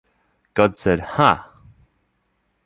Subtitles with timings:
[0.55, 1.51] God Said Ha!